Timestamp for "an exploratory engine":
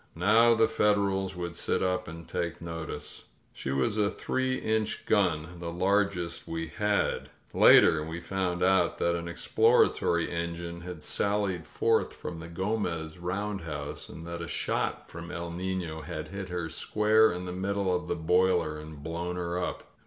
9.13-10.81